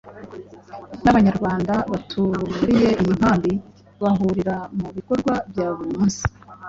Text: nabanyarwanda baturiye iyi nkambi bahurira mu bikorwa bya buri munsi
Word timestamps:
nabanyarwanda 1.03 1.73
baturiye 1.91 2.89
iyi 3.01 3.13
nkambi 3.17 3.53
bahurira 4.01 4.55
mu 4.77 4.87
bikorwa 4.95 5.33
bya 5.51 5.67
buri 5.75 5.89
munsi 5.97 6.23